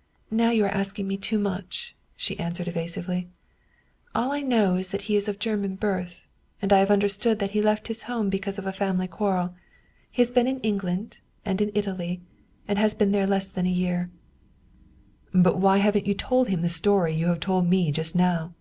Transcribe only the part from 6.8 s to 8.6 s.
have understood that he left his home because